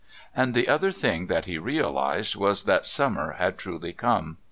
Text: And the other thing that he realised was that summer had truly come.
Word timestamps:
And 0.35 0.55
the 0.55 0.67
other 0.67 0.91
thing 0.91 1.27
that 1.27 1.45
he 1.45 1.59
realised 1.59 2.35
was 2.35 2.63
that 2.63 2.87
summer 2.87 3.33
had 3.33 3.59
truly 3.59 3.93
come. 3.93 4.39